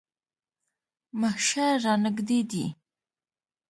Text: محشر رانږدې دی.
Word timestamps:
محشر 1.21 1.73
رانږدې 1.83 2.39
دی. 2.51 2.65